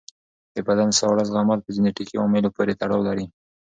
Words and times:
د 0.55 0.57
بدن 0.67 0.89
ساړه 0.99 1.23
زغمل 1.29 1.59
په 1.63 1.69
جنیټیکي 1.75 2.15
عواملو 2.19 2.53
پورې 2.55 2.77
تړاو 2.81 3.05
لري. 3.07 3.25